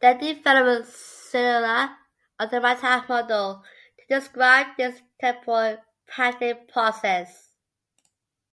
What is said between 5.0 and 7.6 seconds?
temporal patterning process.